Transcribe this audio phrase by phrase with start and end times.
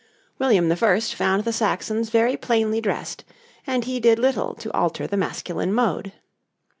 [0.39, 0.99] William I.
[0.99, 3.23] found the Saxons very plainly dressed,
[3.67, 6.11] and he did little to alter the masculine mode.